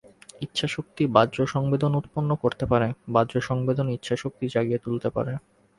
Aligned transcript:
ইচ্ছা-শক্তি 0.41 1.03
বাহ্য 1.07 1.37
সংবেদন 1.47 1.91
উৎপন্ন 1.95 2.29
করতে 2.35 2.65
পারে, 2.65 2.87
বাহ্য 3.09 3.33
সংবেদনও 3.41 3.95
ইচ্ছা-শক্তি 3.97 4.45
জাগিয়ে 4.47 4.83
তুলতে 4.85 5.09
পারে। 5.09 5.33